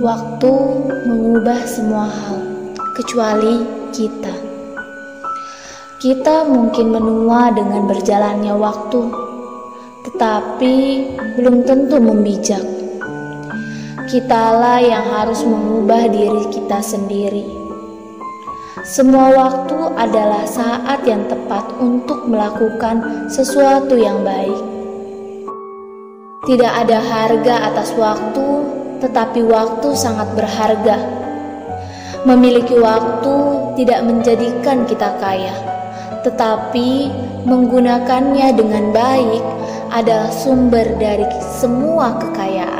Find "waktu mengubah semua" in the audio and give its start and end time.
0.00-2.08